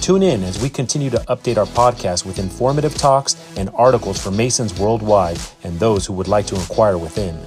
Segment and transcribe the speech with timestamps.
[0.00, 4.30] Tune in as we continue to update our podcast with informative talks and articles for
[4.30, 7.38] Masons worldwide and those who would like to inquire within.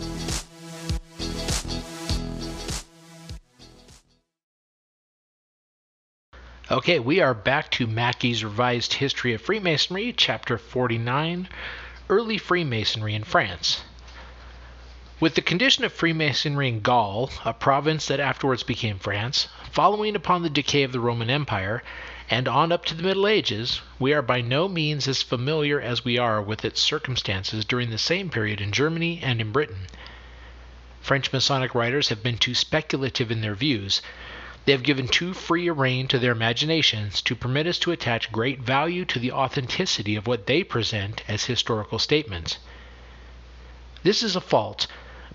[6.69, 11.47] Okay, we are back to Mackey's Revised History of Freemasonry, Chapter 49
[12.09, 13.81] Early Freemasonry in France.
[15.21, 20.43] With the condition of Freemasonry in Gaul, a province that afterwards became France, following upon
[20.43, 21.83] the decay of the Roman Empire,
[22.29, 26.03] and on up to the Middle Ages, we are by no means as familiar as
[26.03, 29.87] we are with its circumstances during the same period in Germany and in Britain.
[31.01, 34.01] French Masonic writers have been too speculative in their views
[34.67, 38.33] they have given too free a rein to their imaginations to permit us to attach
[38.33, 42.57] great value to the authenticity of what they present as historical statements.
[44.03, 44.87] This is a fault,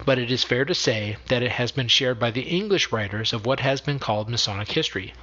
[0.05, 3.33] but it is fair to say that it has been shared by the English writers
[3.33, 5.14] of what has been called Masonic history.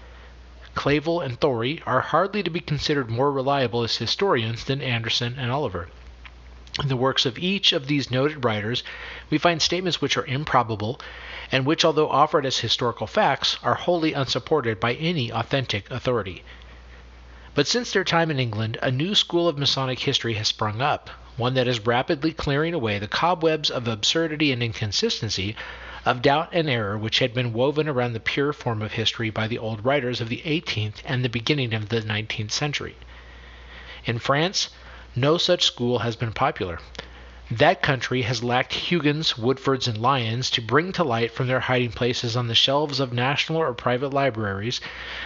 [0.80, 5.52] Clavel and Thory are hardly to be considered more reliable as historians than Anderson and
[5.52, 5.89] Oliver.
[6.81, 8.81] In the works of each of these noted writers,
[9.30, 11.02] we find statements which are improbable
[11.52, 16.45] and which, although offered as historical facts, are wholly unsupported by any authentic authority.
[17.55, 21.09] But since their time in England, a new school of Masonic history has sprung up,
[21.35, 25.57] one that is rapidly clearing away the cobwebs of absurdity and inconsistency,
[26.05, 29.47] of doubt and error which had been woven around the pure form of history by
[29.47, 32.95] the old writers of the 18th and the beginning of the 19th century.
[34.06, 34.69] In France,
[35.16, 36.80] no such school has been popular.
[37.52, 41.91] That country has lacked Hughans, Woodfords, and Lyons to bring to light from their hiding
[41.94, 44.79] places on the shelves of national or private libraries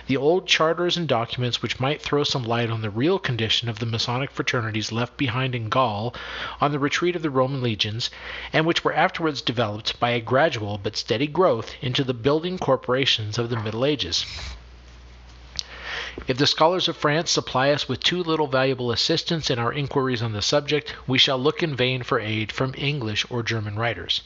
[0.08, 3.80] the old charters and documents which might throw some light on the real condition of
[3.80, 6.16] the Masonic fraternities left behind in Gaul
[6.62, 8.09] on the retreat of the Roman legions,
[8.53, 13.38] and which were afterwards developed by a gradual but steady growth into the building corporations
[13.38, 14.26] of the Middle Ages.
[16.28, 20.22] If the scholars of France supply us with too little valuable assistance in our inquiries
[20.22, 24.22] on the subject, we shall look in vain for aid from English or German writers.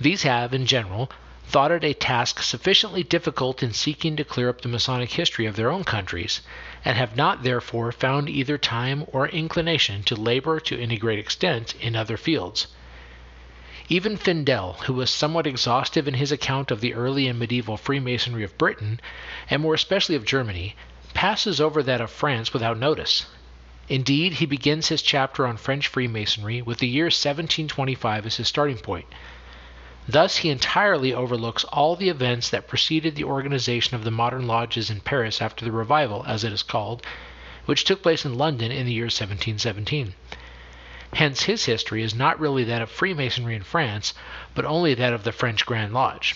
[0.00, 1.08] These have, in general,
[1.46, 5.54] thought it a task sufficiently difficult in seeking to clear up the Masonic history of
[5.54, 6.40] their own countries,
[6.84, 11.76] and have not therefore found either time or inclination to labor to any great extent
[11.80, 12.66] in other fields.
[13.88, 18.42] Even Findel, who was somewhat exhaustive in his account of the early and medieval Freemasonry
[18.42, 18.98] of Britain,
[19.48, 20.74] and more especially of Germany,
[21.14, 23.26] passes over that of France without notice.
[23.88, 28.78] Indeed, he begins his chapter on French Freemasonry with the year 1725 as his starting
[28.78, 29.06] point.
[30.08, 34.90] Thus, he entirely overlooks all the events that preceded the organization of the modern lodges
[34.90, 37.06] in Paris after the revival, as it is called,
[37.66, 40.14] which took place in London in the year 1717.
[41.14, 44.12] Hence his history is not really that of Freemasonry in France,
[44.56, 46.34] but only that of the French Grand Lodge.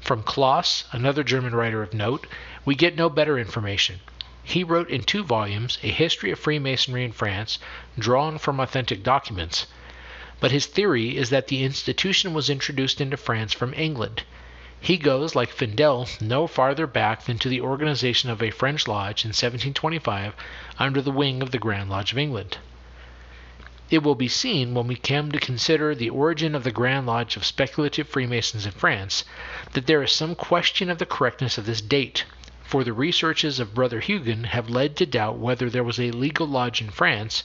[0.00, 2.26] From Kloss, another German writer of note,
[2.64, 4.00] we get no better information.
[4.42, 7.58] He wrote in two volumes a history of Freemasonry in France,
[7.98, 9.66] drawn from authentic documents.
[10.40, 14.22] But his theory is that the institution was introduced into France from England.
[14.80, 19.22] He goes, like Findel, no farther back than to the organization of a French lodge
[19.22, 20.34] in 1725
[20.78, 22.56] under the wing of the Grand Lodge of England.
[23.90, 27.36] It will be seen when we come to consider the origin of the Grand Lodge
[27.36, 29.24] of speculative Freemasons in France
[29.72, 32.22] that there is some question of the correctness of this date,
[32.62, 36.46] for the researches of Brother Hughan have led to doubt whether there was a legal
[36.46, 37.42] lodge in France,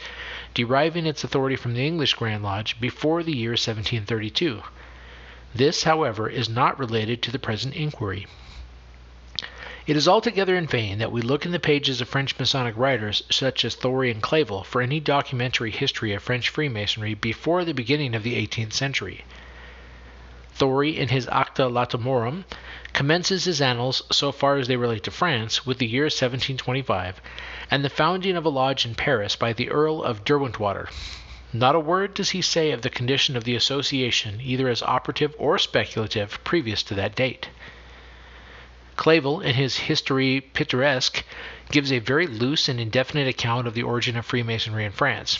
[0.53, 4.61] deriving its authority from the English Grand Lodge before the year 1732.
[5.55, 8.27] This, however, is not related to the present inquiry.
[9.87, 13.21] It is altogether in vain that we look in the pages of French Masonic writers
[13.29, 18.15] such as Thory and Clavel for any documentary history of French Freemasonry before the beginning
[18.15, 19.25] of the 18th century.
[20.57, 22.45] Thory, in his Acta Latomorum,
[22.93, 27.21] commences his annals, so far as they relate to France, with the year 1725,
[27.69, 30.89] and the founding of a lodge in Paris by the Earl of Derwentwater.
[31.53, 35.35] Not a word does he say of the condition of the association, either as operative
[35.37, 37.49] or speculative, previous to that date.
[38.95, 41.23] Clavel, in his History Pittoresque,
[41.69, 45.39] gives a very loose and indefinite account of the origin of Freemasonry in France.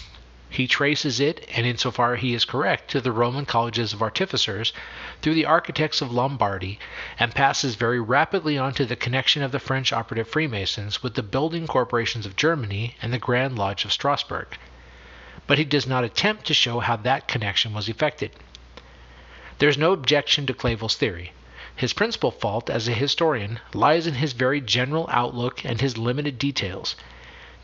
[0.50, 4.74] He traces it, and insofar he is correct, to the Roman colleges of artificers,
[5.22, 6.80] through the architects of Lombardy,
[7.18, 11.24] and passes very rapidly on to the connection of the French operative Freemasons with the
[11.24, 14.58] building corporations of Germany and the Grand Lodge of Strasbourg.
[15.48, 18.32] but he does not attempt to show how that connection was effected.
[19.60, 21.32] There is no objection to Clavel's theory.
[21.78, 26.40] His principal fault as a historian lies in his very general outlook and his limited
[26.40, 26.96] details.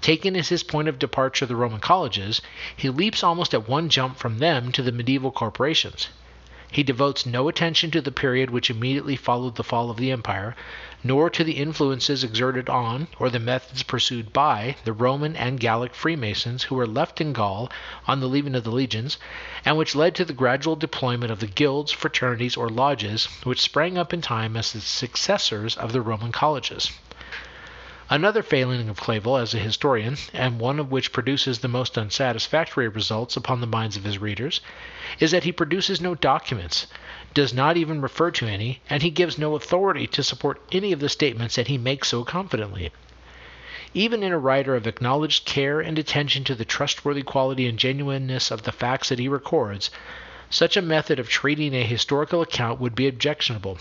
[0.02, 2.42] Taken as his point of departure the Roman colleges,
[2.76, 6.10] he leaps almost at one jump from them to the medieval corporations.
[6.74, 10.56] He devotes no attention to the period which immediately followed the fall of the empire,
[11.04, 15.94] nor to the influences exerted on, or the methods pursued by, the Roman and Gallic
[15.94, 17.70] Freemasons who were left in Gaul
[18.08, 19.18] on the leaving of the legions,
[19.66, 23.98] and which led to the gradual deployment of the guilds, fraternities, or lodges which sprang
[23.98, 26.90] up in time as the successors of the Roman colleges.
[28.14, 32.90] Another failing of Clavel as a historian, and one of which produces the most unsatisfactory
[32.90, 34.60] results upon the minds of his readers,
[35.22, 36.88] is that he produces no documents,
[37.34, 41.00] does not even refer to any, and he gives no authority to support any of
[41.00, 42.92] the statements that he makes so confidently.
[43.94, 48.52] Even in a writer of acknowledged care and attention to the trustworthy quality and genuineness
[48.52, 49.90] of the facts that he records,
[50.50, 53.78] such a method of treating a historical account would be objectionable,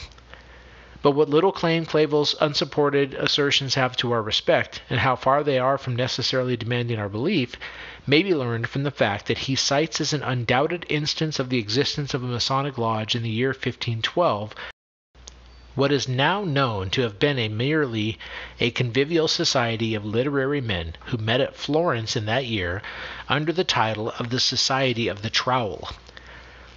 [1.03, 5.59] but what little claim Clavel's unsupported assertions have to our respect, and how far they
[5.59, 7.57] are from necessarily demanding our belief,
[8.07, 11.59] may be learned from the fact that he cites as an undoubted instance of the
[11.59, 14.55] existence of a Masonic lodge in the year 1512
[15.75, 18.19] what is now known to have been a merely
[18.59, 22.83] a convivial society of literary men who met at Florence in that year
[23.29, 25.89] under the title of the Society of the Trowel.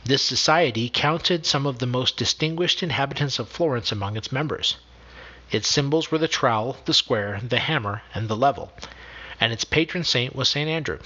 [0.05, 4.75] This society counted some of the most distinguished inhabitants of Florence among its members.
[5.49, 8.73] Its symbols were the trowel, the square, the hammer, and the level,
[9.39, 10.69] and its patron saint was St.
[10.69, 10.99] Andrew.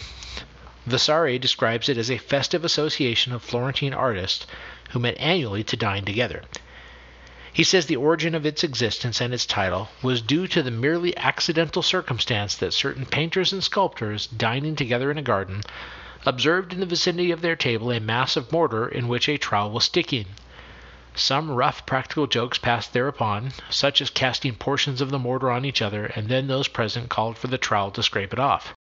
[0.88, 4.48] Vasari describes it as a festive association of Florentine artists
[4.90, 6.42] who met annually to dine together.
[7.54, 11.16] He says the origin of its existence and its title was due to the merely
[11.18, 15.62] accidental circumstance that certain painters and sculptors, dining together in a garden,
[16.26, 19.70] observed in the vicinity of their table a mass of mortar in which a trowel
[19.72, 20.26] was sticking.
[21.14, 25.82] Some rough practical jokes passed thereupon, such as casting portions of the mortar on each
[25.82, 28.74] other, and then those present called for the trowel to scrape it off.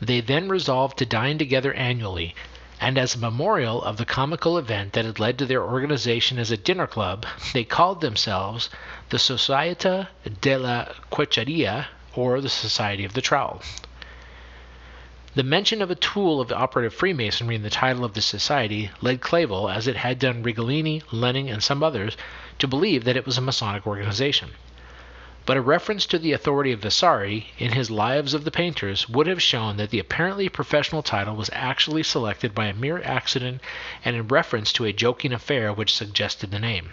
[0.00, 2.34] They then resolved to dine together annually,
[2.80, 6.50] and as a memorial of the comical event that had led to their organization as
[6.50, 8.70] a dinner club, they called themselves
[9.10, 10.08] the Societa
[10.40, 13.62] della Quecheria, or the Society of the Trowel.
[15.32, 19.20] The mention of a tool of operative Freemasonry in the title of the society led
[19.20, 22.16] Clavel, as it had done Reghellini, Lenning, and some others,
[22.58, 24.50] to believe that it was a Masonic organization.
[25.46, 29.28] But a reference to the authority of Vasari in his Lives of the Painters would
[29.28, 33.60] have shown that the apparently professional title was actually selected by a mere accident
[34.04, 36.90] and in reference to a joking affair which suggested the name.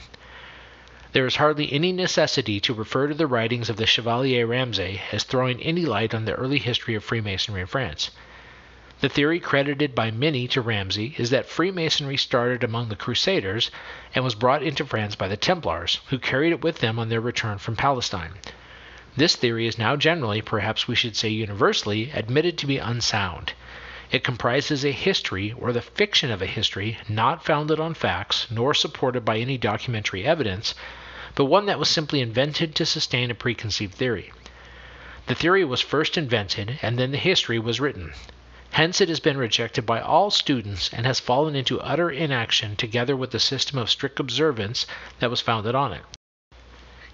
[1.12, 5.24] There is hardly any necessity to refer to the writings of the Chevalier Ramsay as
[5.24, 8.12] throwing any light on the early history of Freemasonry in France.
[9.00, 13.70] The theory credited by many to Ramsay is that Freemasonry started among the Crusaders
[14.16, 17.22] and was brought into France by the Templars, who carried it with them on their
[17.22, 18.32] return from Palestine.
[19.16, 23.54] This theory is now generally, perhaps we should say universally, admitted to be unsound.
[24.10, 28.74] It comprises a history, or the fiction of a history, not founded on facts, nor
[28.74, 30.74] supported by any documentary evidence,
[31.36, 34.32] but one that was simply invented to sustain a preconceived theory.
[35.28, 38.14] The theory was first invented, and then the history was written.
[38.71, 43.16] Hence it has been rejected by all students and has fallen into utter inaction together
[43.16, 44.86] with the system of strict observance
[45.19, 46.04] that was founded on it.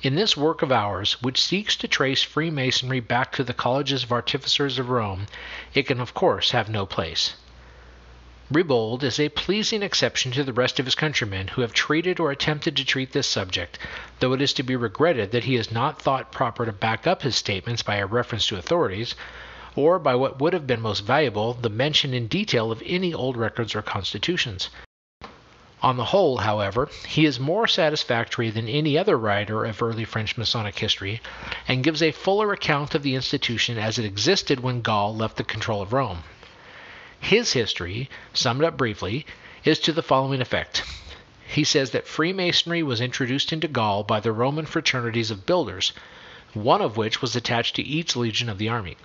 [0.01, 4.12] In this work of ours, which seeks to trace Freemasonry back to the colleges of
[4.12, 5.27] artificers of Rome,
[5.75, 7.36] it can of course have no place.
[8.51, 12.31] Rebold is a pleasing exception to the rest of his countrymen who have treated or
[12.31, 13.79] attempted to treat this subject,
[14.19, 17.22] though it is to be regretted that he has not thought proper to back up
[17.22, 19.15] his statements by a reference to authorities,
[19.75, 23.38] or by what would have been most valuable, the mention in detail of any old
[23.38, 24.70] records or constitutions.
[25.82, 30.38] On the whole, however, he is more satisfactory than any other writer of early French
[30.38, 31.22] Masonic history,
[31.68, 35.44] and gives a fuller account of the institution as it existed when Gaul left the
[35.44, 36.24] control of Rome.
[37.20, 39.25] His history, summed up briefly,
[39.65, 40.84] is to the following effect.
[41.46, 45.92] He says that Freemasonry was introduced into Gaul by the Roman fraternities of builders,
[46.53, 48.96] one of which was attached to each legion of the army.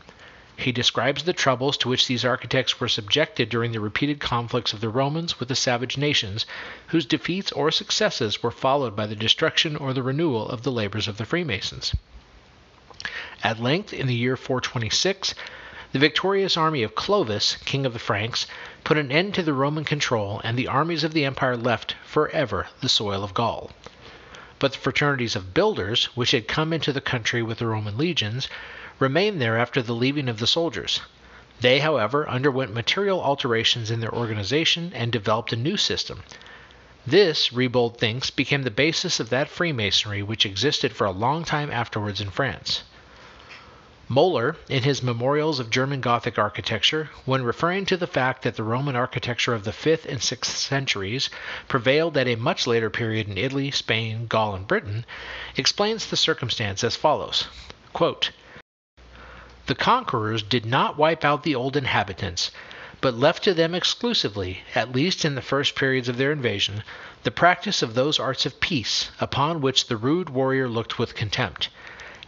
[0.60, 4.80] He describes the troubles to which these architects were subjected during the repeated conflicts of
[4.80, 6.46] the Romans with the savage nations,
[6.88, 11.06] whose defeats or successes were followed by the destruction or the renewal of the labors
[11.06, 11.94] of the Freemasons.
[13.44, 15.32] At length, in the year 426,
[15.92, 18.48] the victorious army of Clovis, king of the Franks,
[18.82, 22.66] put an end to the Roman control, and the armies of the empire left forever
[22.80, 23.70] the soil of Gaul.
[24.58, 28.48] But the fraternities of builders, which had come into the country with the Roman legions,
[28.98, 31.00] remained there after the leaving of the soldiers.
[31.60, 36.22] They, however, underwent material alterations in their organization and developed a new system.
[37.06, 41.70] This, Rebold thinks, became the basis of that Freemasonry which existed for a long time
[41.70, 42.82] afterwards in France.
[44.10, 48.62] Moller, in his Memorials of German Gothic Architecture, when referring to the fact that the
[48.62, 51.28] Roman architecture of the 5th and 6th centuries
[51.68, 55.04] prevailed at a much later period in Italy, Spain, Gaul, and Britain,
[55.56, 57.48] explains the circumstance as follows
[57.92, 58.30] Quote,
[59.68, 62.50] The conquerors did not wipe out the old inhabitants,
[63.02, 66.82] but left to them exclusively, at least in the first periods of their invasion,
[67.22, 71.68] the practice of those arts of peace upon which the rude warrior looked with contempt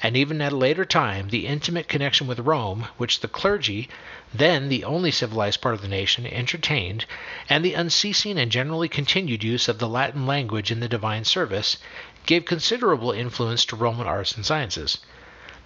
[0.03, 3.89] and even at a later time the intimate connection with Rome which the clergy,
[4.35, 7.07] then the only civilized part of the nation, entertained,
[7.49, 11.79] and the unceasing and generally continued use of the Latin language in the divine service,
[12.27, 14.99] gave considerable influence to Roman arts and sciences.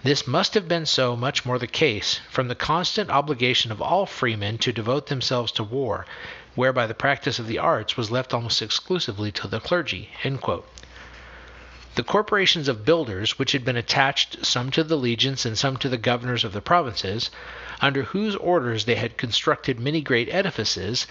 [0.05, 4.05] This must have been so much more the case from the constant obligation of all
[4.05, 6.05] freemen to devote themselves to war,
[6.53, 10.11] whereby the practice of the arts was left almost exclusively to the clergy.
[11.95, 15.89] The corporations of builders, which had been attached some to the legions and some to
[15.89, 17.31] the governors of the provinces,
[17.81, 21.07] under whose orders they had constructed many great edifices,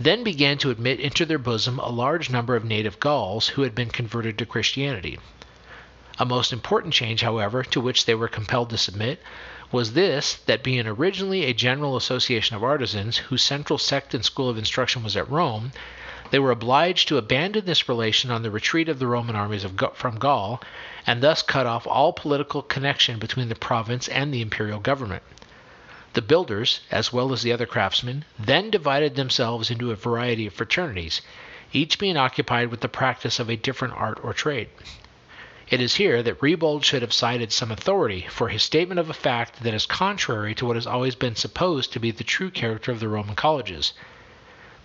[0.00, 3.74] then began to admit into their bosom a large number of native Gauls who had
[3.74, 5.18] been converted to Christianity.
[6.20, 9.22] A most important change, however, to which they were compelled to submit,
[9.70, 14.48] was this that being originally a general association of artisans, whose central sect and school
[14.48, 15.70] of instruction was at Rome,
[16.32, 20.18] they were obliged to abandon this relation on the retreat of the Roman armies from
[20.18, 20.60] Gaul,
[21.06, 25.22] and thus cut off all political connection between the province and the imperial government.
[26.14, 30.54] The builders, as well as the other craftsmen, then divided themselves into a variety of
[30.54, 31.20] fraternities,
[31.72, 34.68] each being occupied with the practice of a different art or trade.
[35.70, 39.12] It is here that Rebold should have cited some authority for his statement of a
[39.12, 42.90] fact that is contrary to what has always been supposed to be the true character
[42.90, 43.92] of the Roman colleges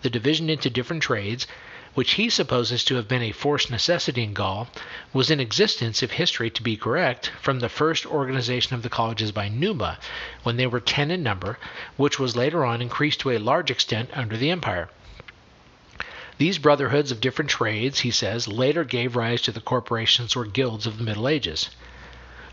[0.01, 1.47] the division into different trades,
[1.93, 4.67] which he supposes to have been a forced necessity in Gaul,
[5.13, 9.31] was in existence, if history to be correct, from the first organization of the colleges
[9.31, 9.97] by Numa,
[10.43, 11.57] when they were ten in number,
[11.95, 14.89] which was later on increased to a large extent under the empire.
[16.37, 20.87] These brotherhoods of different trades, he says, later gave rise to the corporations or guilds
[20.87, 21.69] of the Middle Ages.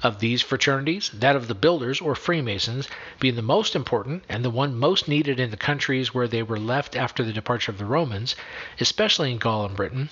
[0.02, 4.50] Of these fraternities, that of the builders or Freemasons being the most important and the
[4.50, 7.84] one most needed in the countries where they were left after the departure of the
[7.84, 8.36] Romans,
[8.78, 10.10] especially in Gaul and Britain,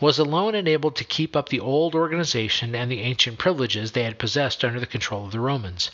[0.00, 4.18] was alone enabled to keep up the old organization and the ancient privileges they had
[4.18, 5.90] possessed under the control of the Romans.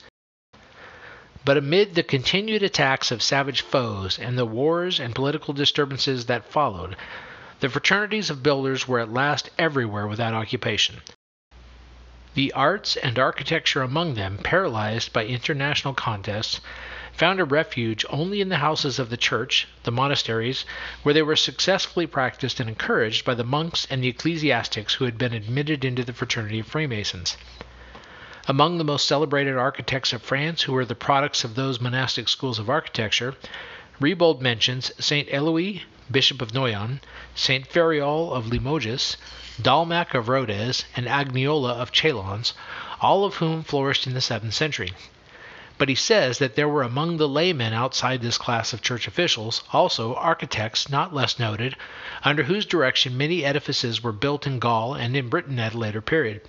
[1.43, 6.45] But amid the continued attacks of savage foes and the wars and political disturbances that
[6.45, 6.97] followed,
[7.61, 11.01] the fraternities of builders were at last everywhere without occupation.
[12.35, 16.61] The arts and architecture among them, paralyzed by international contests,
[17.13, 20.65] found a refuge only in the houses of the church, the monasteries,
[21.03, 25.19] where they were successfully practiced and encouraged by the monks and the ecclesiastics who had
[25.19, 27.37] been admitted into the fraternity of Freemasons.
[28.49, 32.59] Among the most celebrated architects of France who were the products of those monastic schools
[32.59, 33.35] of architecture,
[34.01, 35.29] Rebold mentions St.
[35.31, 37.01] Eloi, Bishop of Noyon,
[37.35, 37.69] St.
[37.69, 39.19] Ferriol of Limoges,
[39.61, 42.55] Dalmac of Rodez, and Agniola of Chalons,
[43.03, 44.95] all of whom flourished in the seventh century.
[45.77, 49.63] But he says that there were among the laymen outside this class of church officials
[49.71, 51.77] also architects not less noted,
[52.25, 56.01] under whose direction many edifices were built in Gaul and in Britain at a later
[56.01, 56.41] period.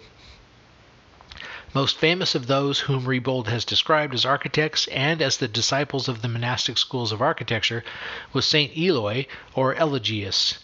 [1.74, 6.22] Most famous of those whom Rebold has described as architects and as the disciples of
[6.22, 7.86] the monastic schools of architecture
[8.34, 8.78] was St.
[8.78, 10.60] Eloi or Eligius.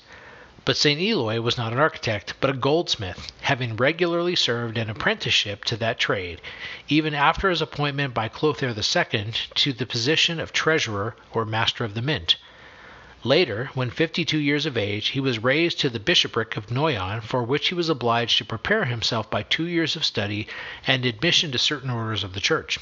[0.65, 0.99] But St.
[0.99, 5.97] Eloi was not an architect, but a goldsmith, having regularly served an apprenticeship to that
[5.97, 6.41] trade,
[6.89, 11.93] even after his appointment by Clotaire II to the position of treasurer or master of
[11.93, 12.35] the mint.
[13.23, 17.21] Later, when fifty two years of age, he was raised to the bishopric of Noyon,
[17.21, 20.47] for which he was obliged to prepare himself by two years of study
[20.85, 22.77] and admission to certain orders of the church.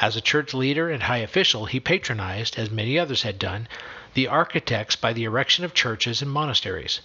[0.00, 3.68] As a church leader and high official, he patronized, as many others had done,
[4.14, 7.00] the architects by the erection of churches and monasteries.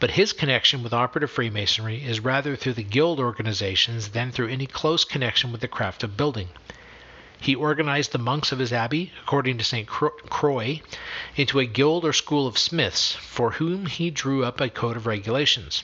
[0.00, 4.66] But his connection with operative Freemasonry is rather through the guild organizations than through any
[4.66, 6.48] close connection with the craft of building.
[7.40, 9.86] He organized the monks of his abbey, according to St.
[9.86, 10.80] Croix,
[11.36, 15.06] into a guild or school of smiths, for whom he drew up a code of
[15.06, 15.82] regulations.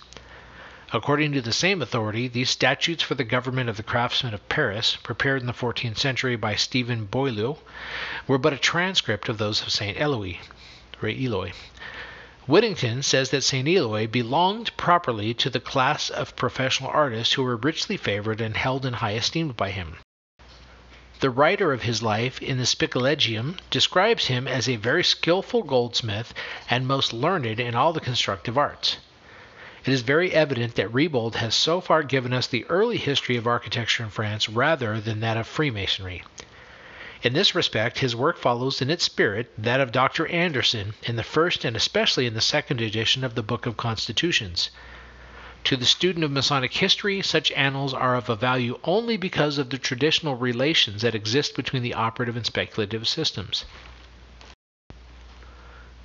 [0.92, 4.96] According to the same authority, these statutes for the government of the craftsmen of Paris,
[5.02, 7.58] prepared in the 14th century by Stephen Boileau,
[8.26, 10.00] were but a transcript of those of St.
[10.00, 10.40] Eloi.
[11.02, 11.52] Eloi.
[12.48, 13.68] Whittington says that St.
[13.68, 18.84] Eloi belonged properly to the class of professional artists who were richly favored and held
[18.84, 19.96] in high esteem by him.
[21.20, 26.32] The writer of his life in the Spicilegium describes him as a very skillful goldsmith
[26.70, 28.96] and most learned in all the constructive arts.
[29.84, 33.46] It is very evident that Rebold has so far given us the early history of
[33.46, 36.22] architecture in France rather than that of Freemasonry.
[37.22, 40.26] In this respect, his work follows in its spirit that of Dr.
[40.28, 44.70] Anderson in the first and especially in the second edition of the Book of Constitutions.
[45.64, 49.70] To the student of Masonic history, such annals are of a value only because of
[49.70, 53.64] the traditional relations that exist between the operative and speculative systems.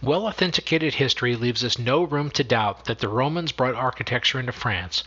[0.01, 4.51] Well authenticated history leaves us no room to doubt that the Romans brought architecture into
[4.51, 5.03] France,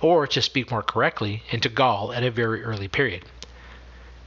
[0.00, 3.24] or, to speak more correctly, into Gaul at a very early period.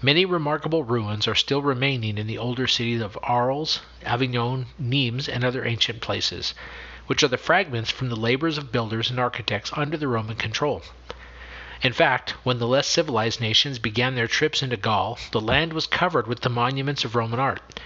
[0.02, 5.44] Many remarkable ruins are still remaining in the older cities of Arles, Avignon, Nimes, and
[5.44, 6.54] other ancient places,
[7.10, 10.84] which are the fragments from the labors of builders and architects under the Roman control.
[11.82, 15.88] In fact, when the less civilized nations began their trips into Gaul, the land was
[15.88, 17.80] covered with the monuments of Roman art.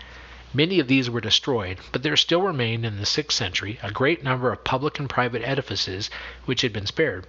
[0.53, 4.25] Many of these were destroyed, but there still remained in the sixth century a great
[4.25, 6.10] number of public and private edifices
[6.44, 7.25] which had been spared.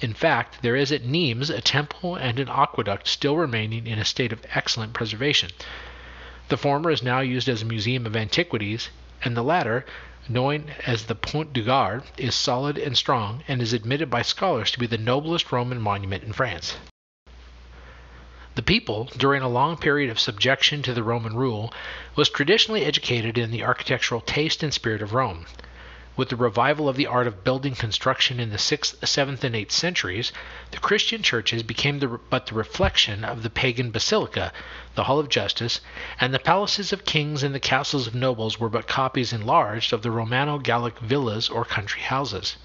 [0.00, 4.04] In fact, there is at Nimes a temple and an aqueduct still remaining in a
[4.04, 5.52] state of excellent preservation.
[6.48, 8.88] The former is now used as a museum of antiquities,
[9.22, 9.86] and the latter,
[10.30, 14.70] known as the Pont du Gard, is solid and strong, and is admitted by scholars
[14.70, 16.76] to be the noblest Roman monument in France.
[18.54, 21.72] The people, during a long period of subjection to the Roman rule,
[22.14, 25.46] was traditionally educated in the architectural taste and spirit of Rome.
[26.20, 29.70] With the revival of the art of building construction in the 6th, 7th, and 8th
[29.70, 30.32] centuries,
[30.70, 34.52] the Christian churches became the, but the reflection of the pagan basilica,
[34.96, 35.80] the hall of justice,
[36.20, 40.02] and the palaces of kings and the castles of nobles were but copies enlarged of
[40.02, 42.56] the Romano Gallic villas or country houses.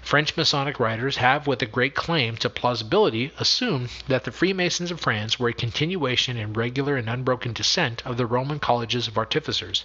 [0.00, 4.98] French Masonic writers have, with a great claim to plausibility, assumed that the Freemasons of
[4.98, 9.84] France were a continuation in regular and unbroken descent of the Roman colleges of artificers.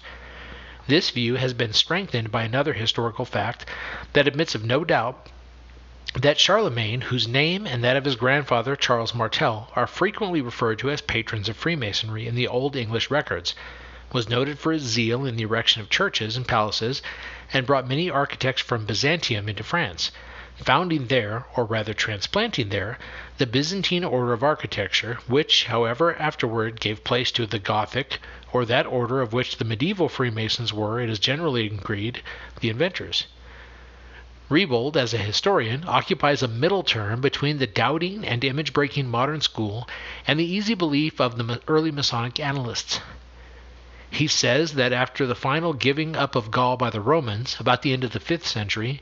[0.88, 3.68] This view has been strengthened by another historical fact
[4.14, 5.30] that admits of no doubt
[6.16, 10.90] that Charlemagne, whose name and that of his grandfather Charles Martel are frequently referred to
[10.90, 13.54] as patrons of Freemasonry in the Old English records,
[14.12, 17.04] was noted for his zeal in the erection of churches and palaces,
[17.54, 20.10] and brought many architects from Byzantium into France,
[20.64, 22.98] founding there, or rather transplanting there,
[23.38, 28.20] the Byzantine order of architecture, which, however, afterward gave place to the Gothic,
[28.54, 32.22] or that order of which the medieval Freemasons were, it is generally agreed,
[32.60, 33.26] the inventors.
[34.50, 39.40] Rebold, as a historian, occupies a middle term between the doubting and image breaking modern
[39.40, 39.88] school
[40.28, 43.00] and the easy belief of the early Masonic annalists.
[44.14, 47.94] He says that after the final giving up of Gaul by the Romans, about the
[47.94, 49.02] end of the fifth century,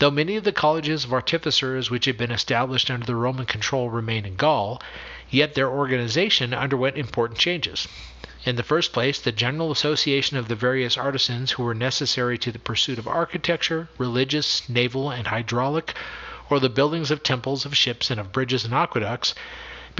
[0.00, 3.88] though many of the colleges of artificers which had been established under the Roman control
[3.88, 4.82] remained in Gaul,
[5.30, 7.88] yet their organization underwent important changes.
[8.44, 12.52] In the first place, the general association of the various artisans who were necessary to
[12.52, 15.94] the pursuit of architecture, religious, naval, and hydraulic,
[16.50, 19.34] or the buildings of temples, of ships, and of bridges and aqueducts,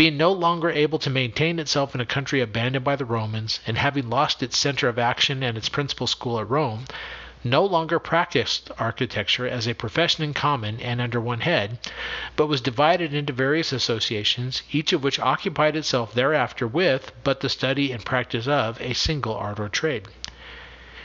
[0.00, 3.76] being no longer able to maintain itself in a country abandoned by the Romans, and
[3.76, 6.86] having lost its center of action and its principal school at Rome,
[7.44, 11.78] no longer practiced architecture as a profession in common and under one head,
[12.34, 17.50] but was divided into various associations, each of which occupied itself thereafter with, but the
[17.50, 20.08] study and practice of, a single art or trade.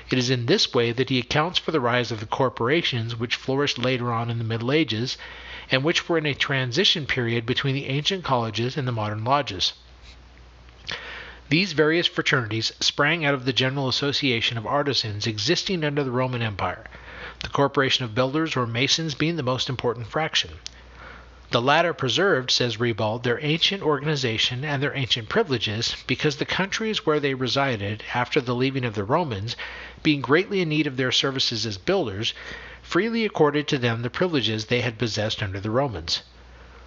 [0.10, 3.36] It is in this way that he accounts for the rise of the corporations which
[3.36, 5.18] flourished later on in the Middle Ages,
[5.72, 9.74] and which were in a transition period between the ancient colleges and the modern lodges.
[11.50, 16.42] These various fraternities sprang out of the general association of artisans existing under the Roman
[16.42, 16.86] Empire,
[17.42, 20.52] the corporation of builders or masons being the most important fraction.
[21.52, 27.06] The latter preserved, says Rebold, their ancient organization and their ancient privileges because the countries
[27.06, 29.56] where they resided after the leaving of the Romans,
[30.02, 32.34] being greatly in need of their services as builders,
[32.82, 36.24] freely accorded to them the privileges they had possessed under the Romans.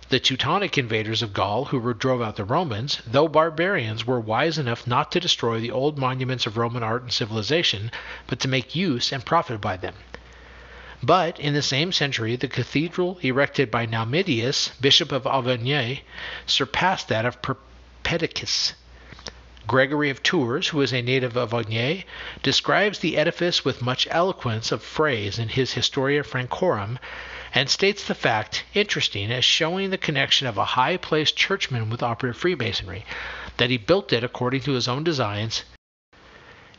[0.09, 4.88] The Teutonic invaders of Gaul, who drove out the Romans, though barbarians, were wise enough
[4.88, 7.92] not to destroy the old monuments of Roman art and civilization,
[8.27, 9.94] but to make use and profit by them.
[11.02, 16.00] But in the same century, the cathedral erected by Naumidius, bishop of Auvergne,
[16.44, 18.72] surpassed that of Perpendicus,
[19.68, 22.02] Gregory of Tours, who is a native of Auvergne,
[22.42, 26.98] describes the edifice with much eloquence of phrase in his Historia Francorum,
[27.54, 32.02] and states the fact, interesting as showing the connection of a high placed churchman with
[32.02, 33.04] operative Freemasonry,
[33.58, 35.62] that he built it according to his own designs,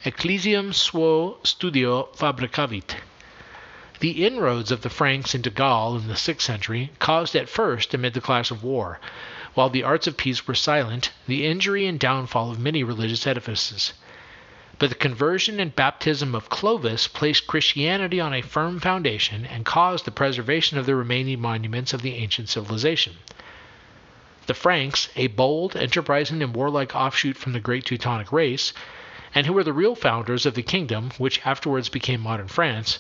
[0.04, 2.96] Ecclesiam suo studio fabricavit.
[4.02, 8.14] The inroads of the Franks into Gaul in the sixth century caused at first amid
[8.14, 8.98] the clash of war.
[9.56, 13.92] While the arts of peace were silent, the injury and downfall of many religious edifices.
[14.78, 20.06] But the conversion and baptism of Clovis placed Christianity on a firm foundation and caused
[20.06, 23.18] the preservation of the remaining monuments of the ancient civilization.
[24.46, 28.72] The Franks, a bold, enterprising, and warlike offshoot from the great Teutonic race,
[29.36, 33.00] and who were the real founders of the kingdom which afterwards became modern France,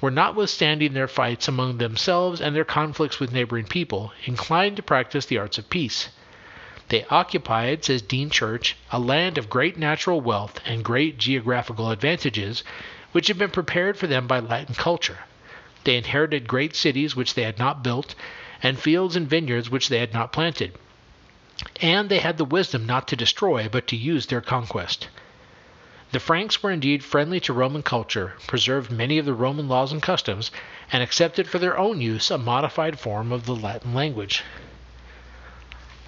[0.00, 5.26] were notwithstanding their fights among themselves and their conflicts with neighboring people, inclined to practice
[5.26, 6.08] the arts of peace.
[6.88, 12.64] They occupied, says Dean Church, a land of great natural wealth and great geographical advantages,
[13.12, 15.18] which had been prepared for them by Latin culture.
[15.84, 18.14] They inherited great cities which they had not built,
[18.62, 20.76] and fields and vineyards which they had not planted.
[21.80, 25.08] And they had the wisdom not to destroy, but to use their conquest.
[26.12, 30.02] The Franks were indeed friendly to Roman culture, preserved many of the Roman laws and
[30.02, 30.50] customs,
[30.90, 34.42] and accepted for their own use a modified form of the Latin language.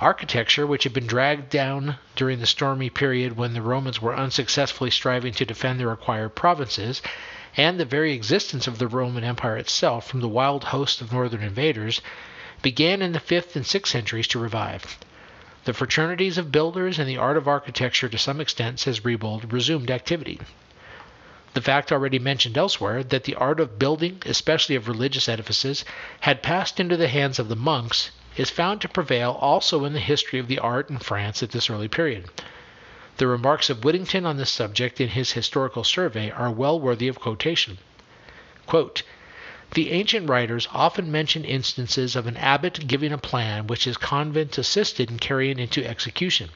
[0.00, 4.90] Architecture, which had been dragged down during the stormy period when the Romans were unsuccessfully
[4.90, 7.00] striving to defend their acquired provinces,
[7.56, 11.44] and the very existence of the Roman Empire itself from the wild host of northern
[11.44, 12.00] invaders,
[12.60, 14.98] began in the fifth and sixth centuries to revive.
[15.64, 19.90] The fraternities of builders and the art of architecture, to some extent, says Rebold, resumed
[19.90, 20.40] activity.
[21.54, 25.84] The fact already mentioned elsewhere, that the art of building, especially of religious edifices,
[26.20, 30.00] had passed into the hands of the monks, is found to prevail also in the
[30.00, 32.28] history of the art in France at this early period.
[33.18, 37.20] The remarks of Whittington on this subject in his Historical Survey are well worthy of
[37.20, 37.78] quotation.
[38.66, 39.02] Quote,
[39.74, 44.58] the ancient writers often mention instances of an abbot giving a plan which his convent
[44.58, 46.50] assisted in carrying into execution.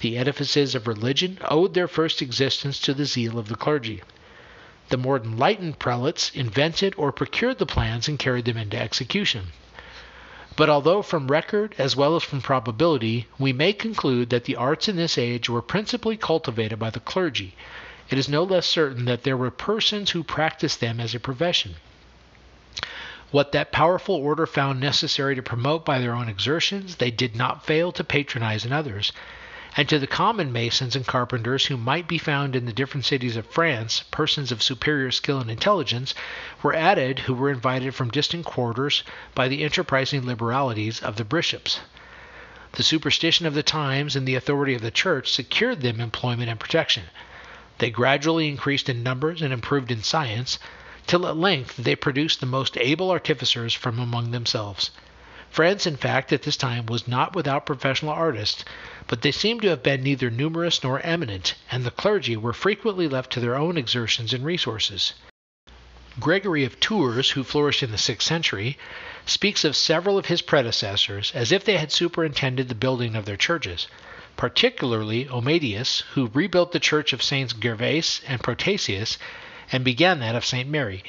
[0.00, 4.02] The edifices of religion owed their first existence to the zeal of the clergy.
[4.88, 9.48] The more enlightened prelates invented or procured the plans and carried them into execution.
[10.56, 14.88] But although from record as well as from probability we may conclude that the arts
[14.88, 17.54] in this age were principally cultivated by the clergy,
[18.08, 21.74] it is no less certain that there were persons who practiced them as a profession.
[23.32, 27.64] What that powerful order found necessary to promote by their own exertions, they did not
[27.64, 29.10] fail to patronize in others.
[29.74, 33.38] And to the common masons and carpenters who might be found in the different cities
[33.38, 36.14] of France, persons of superior skill and intelligence
[36.62, 39.02] were added who were invited from distant quarters
[39.34, 41.80] by the enterprising liberalities of the bishops.
[42.72, 46.60] The superstition of the times and the authority of the church secured them employment and
[46.60, 47.04] protection.
[47.78, 50.58] They gradually increased in numbers and improved in science
[51.06, 54.90] till at length they produced the most able artificers from among themselves.
[55.50, 58.64] France, in fact, at this time was not without professional artists,
[59.06, 63.08] but they seem to have been neither numerous nor eminent, and the clergy were frequently
[63.08, 65.12] left to their own exertions and resources.
[66.20, 68.78] Gregory of Tours, who flourished in the sixth century,
[69.26, 73.36] speaks of several of his predecessors as if they had superintended the building of their
[73.36, 73.88] churches,
[74.36, 79.18] particularly Omedius, who rebuilt the church of Saints Gervase and Protasius
[79.70, 80.68] and began that of St.
[80.68, 81.04] Mary.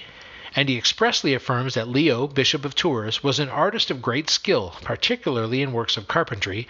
[0.55, 4.75] And he expressly affirms that Leo, Bishop of Tours, was an artist of great skill,
[4.83, 6.67] particularly in works of carpentry,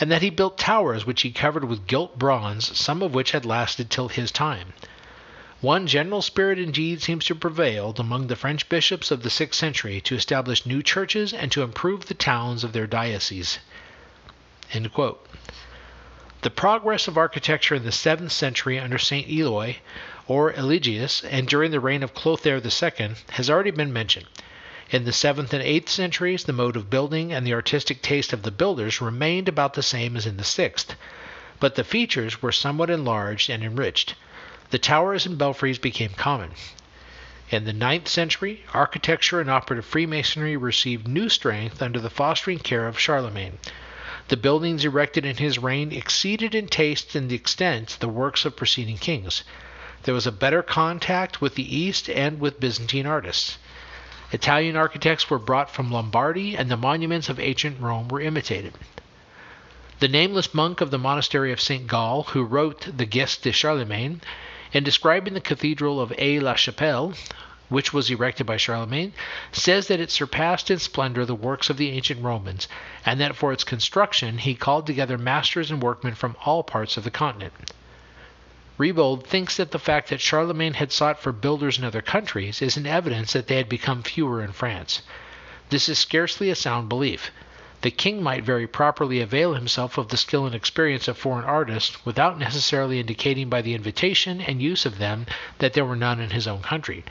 [0.00, 3.44] and that he built towers which he covered with gilt bronze, some of which had
[3.44, 4.72] lasted till his time.
[5.60, 9.58] One general spirit indeed seems to have prevailed among the French bishops of the sixth
[9.58, 13.58] century to establish new churches and to improve the towns of their dioceses.
[16.42, 19.28] The progress of architecture in the seventh century under St.
[19.28, 19.78] Eloi
[20.28, 24.26] or Eligius, and during the reign of Clotaire II, has already been mentioned.
[24.90, 28.42] In the 7th and 8th centuries, the mode of building and the artistic taste of
[28.42, 30.94] the builders remained about the same as in the 6th,
[31.60, 34.14] but the features were somewhat enlarged and enriched.
[34.70, 36.52] The towers and belfries became common.
[37.48, 42.88] In the ninth century, architecture and operative Freemasonry received new strength under the fostering care
[42.88, 43.58] of Charlemagne.
[44.28, 48.98] The buildings erected in his reign exceeded in taste and extent the works of preceding
[48.98, 49.44] kings.
[50.06, 53.58] There was a better contact with the East and with Byzantine artists.
[54.30, 58.74] Italian architects were brought from Lombardy, and the monuments of ancient Rome were imitated.
[59.98, 61.88] The nameless monk of the monastery of St.
[61.88, 64.20] Gall, who wrote the Geste de Charlemagne,
[64.72, 67.14] in describing the cathedral of Aix la Chapelle,
[67.68, 69.12] which was erected by Charlemagne,
[69.50, 72.68] says that it surpassed in splendor the works of the ancient Romans,
[73.04, 77.02] and that for its construction he called together masters and workmen from all parts of
[77.02, 77.52] the continent.
[78.78, 82.76] Rebold thinks that the fact that Charlemagne had sought for builders in other countries is
[82.76, 85.00] an evidence that they had become fewer in France.
[85.70, 87.30] This is scarcely a sound belief.
[87.80, 92.04] The king might very properly avail himself of the skill and experience of foreign artists
[92.04, 95.24] without necessarily indicating by the invitation and use of them
[95.56, 97.02] that there were none in his own country.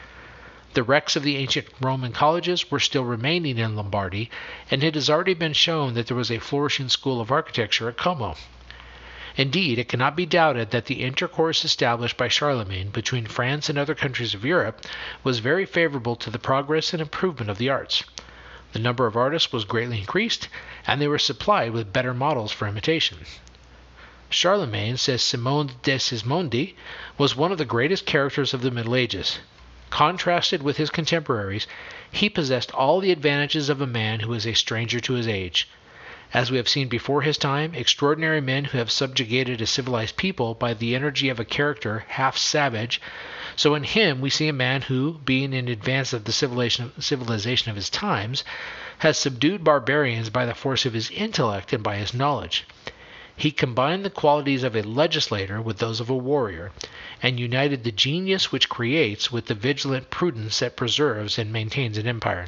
[0.76, 4.30] The wrecks of the ancient Roman colleges were still remaining in Lombardy,
[4.70, 7.98] and it has already been shown that there was a flourishing school of architecture at
[7.98, 8.36] Como.
[9.38, 13.94] Indeed, it cannot be doubted that the intercourse established by Charlemagne between France and other
[13.94, 14.86] countries of Europe
[15.26, 18.06] was very favorable to the progress and improvement of the arts.
[18.72, 20.48] The number of artists was greatly increased,
[20.88, 23.26] and they were supplied with better models for imitation.
[24.30, 26.76] Charlemagne, says Simon de Sismondi,
[27.18, 29.40] was one of the greatest characters of the Middle Ages.
[29.90, 31.68] Contrasted with his contemporaries,
[32.10, 35.68] he possessed all the advantages of a man who is a stranger to his age.
[36.34, 40.56] As we have seen before his time, extraordinary men who have subjugated a civilized people
[40.56, 43.00] by the energy of a character half savage,
[43.56, 47.76] so in him we see a man who, being in advance of the civilization of
[47.76, 48.44] his times,
[48.98, 52.66] has subdued barbarians by the force of his intellect and by his knowledge.
[53.38, 56.72] He combined the qualities of a legislator with those of a warrior,
[57.22, 62.08] and united the genius which creates with the vigilant prudence that preserves and maintains an
[62.08, 62.48] empire.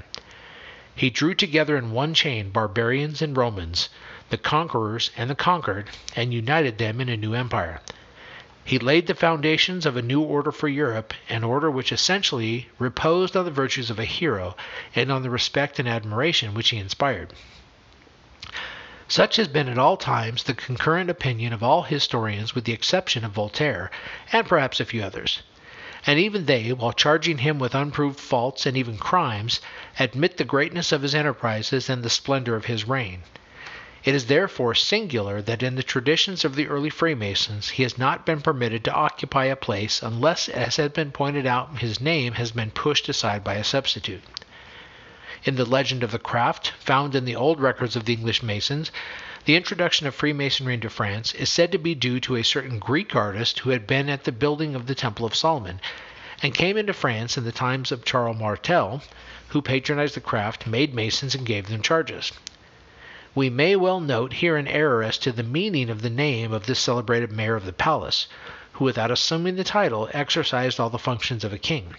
[0.98, 3.90] He drew together in one chain barbarians and Romans,
[4.32, 7.82] the conquerors and the conquered, and united them in a new empire.
[8.66, 13.38] He laid the foundations of a new order for Europe, an order which essentially reposed
[13.38, 14.58] on the virtues of a hero
[14.96, 17.32] and on the respect and admiration which he inspired.
[19.08, 23.24] Such has been at all times the concurrent opinion of all historians with the exception
[23.24, 23.92] of Voltaire,
[24.34, 25.44] and perhaps a few others.
[26.10, 29.60] And even they, while charging him with unproved faults and even crimes,
[30.00, 33.24] admit the greatness of his enterprises and the splendor of his reign.
[34.06, 38.26] It is therefore singular that in the traditions of the early Freemasons he has not
[38.26, 42.52] been permitted to occupy a place unless, as has been pointed out, his name has
[42.54, 44.24] been pushed aside by a substitute.
[45.44, 48.92] In the legend of the craft, found in the old records of the English Masons,
[49.48, 53.16] the introduction of Freemasonry into France is said to be due to a certain Greek
[53.16, 55.80] artist who had been at the building of the Temple of Solomon,
[56.44, 59.02] and came into France in the times of Charles Martel,
[59.48, 62.34] who patronized the craft, made masons, and gave them charges.
[63.34, 66.66] We may well note here an error as to the meaning of the name of
[66.66, 68.28] this celebrated mayor of the palace,
[68.74, 71.96] who, without assuming the title, exercised all the functions of a king.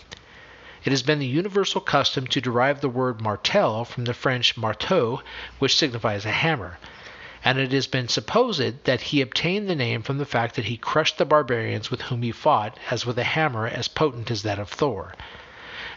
[0.85, 5.23] It has been the universal custom to derive the word martel from the French marteau,
[5.59, 6.77] which signifies a hammer,
[7.45, 10.77] and it has been supposed that he obtained the name from the fact that he
[10.77, 14.59] crushed the barbarians with whom he fought as with a hammer as potent as that
[14.59, 15.15] of Thor.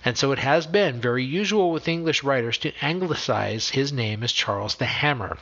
[0.03, 4.31] And so it has been very usual with English writers to anglicize his name as
[4.31, 5.37] Charles the Hammer.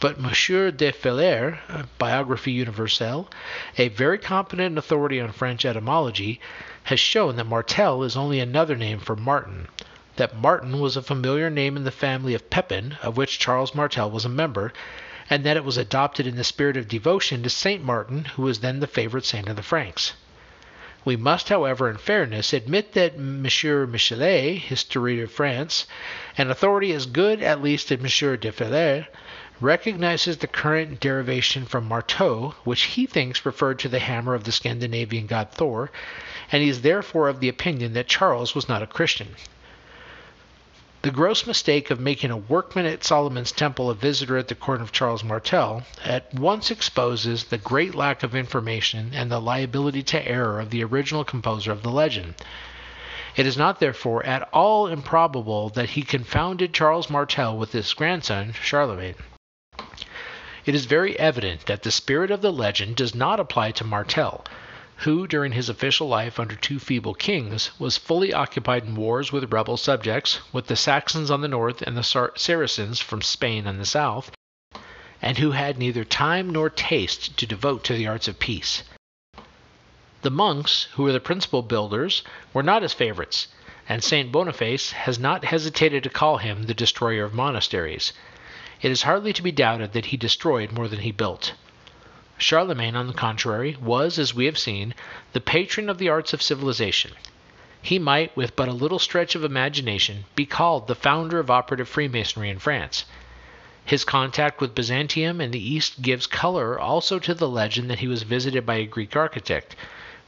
[0.00, 1.60] But Monsieur de Frilair,
[1.98, 3.30] Biographie Universelle,
[3.78, 6.40] a very competent authority on French etymology,
[6.84, 9.68] has shown that Martel is only another name for Martin,
[10.16, 14.10] that Martin was a familiar name in the family of Pepin, of which Charles Martel
[14.10, 14.72] was a member,
[15.28, 18.60] and that it was adopted in the spirit of devotion to Saint Martin, who was
[18.60, 20.12] then the favorite saint of the Franks.
[21.04, 23.42] We must, however, in fairness, admit that M.
[23.42, 25.86] Michelet, History of France,
[26.38, 28.36] an authority as good at least as M.
[28.38, 29.08] de Frilair,
[29.60, 34.52] recognizes the current derivation from marteau, which he thinks referred to the hammer of the
[34.52, 35.90] Scandinavian god Thor,
[36.52, 39.34] and he is therefore of the opinion that Charles was not a Christian.
[41.04, 44.80] The gross mistake of making a workman at Solomon's Temple a visitor at the court
[44.80, 50.26] of Charles Martel at once exposes the great lack of information and the liability to
[50.26, 52.36] error of the original composer of the legend.
[53.36, 58.54] It is not, therefore, at all improbable that he confounded Charles Martel with his grandson,
[58.62, 59.16] Charlemagne.
[60.64, 64.42] It is very evident that the spirit of the legend does not apply to Martel,
[64.98, 69.52] who, during his official life under two feeble kings, was fully occupied in wars with
[69.52, 73.84] rebel subjects, with the Saxons on the north and the Saracens from Spain on the
[73.84, 74.30] south,
[75.20, 78.82] and who had neither time nor taste to devote to the arts of peace.
[80.22, 83.48] The monks, who were the principal builders, were not his favorites,
[83.88, 84.32] and St.
[84.32, 88.12] Boniface has not hesitated to call him the destroyer of monasteries.
[88.80, 91.52] It is hardly to be doubted that he destroyed more than he built.
[92.36, 94.92] Charlemagne, on the contrary, was, as we have seen,
[95.32, 97.12] the patron of the arts of civilization.
[97.80, 101.88] He might, with but a little stretch of imagination, be called the founder of operative
[101.88, 103.04] Freemasonry in France.
[103.84, 108.08] His contact with Byzantium and the East gives color also to the legend that he
[108.08, 109.76] was visited by a Greek architect,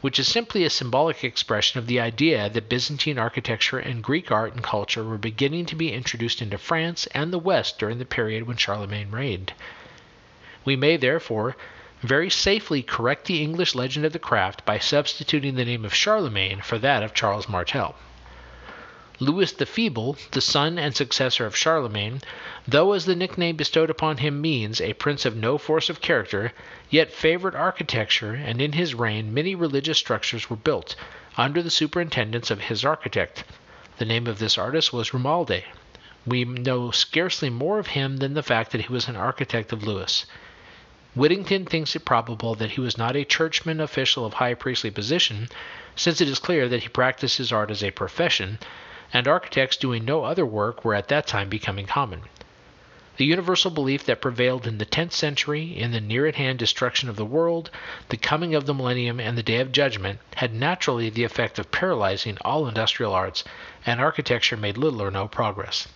[0.01, 4.53] which is simply a symbolic expression of the idea that Byzantine architecture and Greek art
[4.53, 8.47] and culture were beginning to be introduced into France and the West during the period
[8.47, 9.55] when Charlemagne reigned.
[10.65, 11.57] We may, therefore,
[12.03, 16.61] very safely correct the English legend of the craft by substituting the name of Charlemagne
[16.61, 17.95] for that of Charles Martel.
[19.19, 22.21] Louis the Feeble, the son and successor of Charlemagne,
[22.69, 26.53] though as the nickname bestowed upon him means a prince of no force of character,
[26.91, 30.97] yet favored architecture, and in his reign many religious structures were built
[31.39, 33.43] under the superintendence of his architect.
[33.97, 35.63] The name of this artist was Romuald.
[36.27, 39.83] We know scarcely more of him than the fact that he was an architect of
[39.83, 40.27] Louis.
[41.17, 45.49] Whittington thinks it probable that he was not a churchman official of high priestly position,
[45.95, 48.59] since it is clear that he practiced his art as a profession,
[49.15, 52.25] and architects doing no other work were at that time becoming common.
[53.17, 57.09] The universal belief that prevailed in the 10th century in the near at hand destruction
[57.09, 57.71] of the world,
[58.11, 61.73] the coming of the millennium, and the day of judgment had naturally the effect of
[61.73, 63.43] paralyzing all industrial arts,
[63.87, 65.89] and architecture made little or no progress.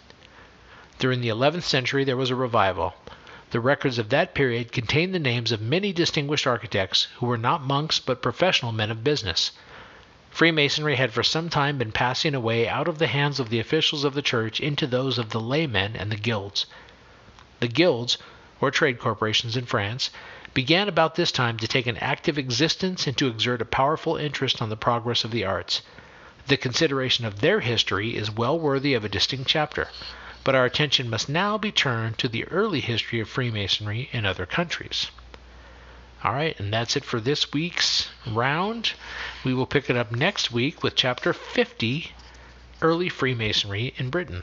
[0.99, 2.95] During the 11th century there was a revival.
[3.53, 7.65] The records of that period contain the names of many distinguished architects who were not
[7.65, 9.51] monks but professional men of business.
[10.31, 14.05] Freemasonry had for some time been passing away out of the hands of the officials
[14.05, 16.67] of the church into those of the laymen and the guilds.
[17.59, 18.19] The guilds,
[18.61, 20.11] or trade corporations in France,
[20.55, 24.63] began about this time to take an active existence and to exert a powerful interest
[24.63, 25.83] on the progress of the arts.
[26.47, 29.89] The consideration of their history is well worthy of a distinct chapter,
[30.45, 34.47] but our attention must now be turned to the early history of Freemasonry in other
[34.47, 35.09] countries.
[36.23, 38.93] All right, and that's it for this week's round.
[39.45, 42.13] We will pick it up next week with chapter 50
[42.83, 44.43] Early Freemasonry in Britain.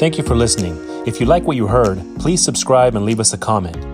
[0.00, 0.76] Thank you for listening.
[1.06, 3.93] If you like what you heard, please subscribe and leave us a comment.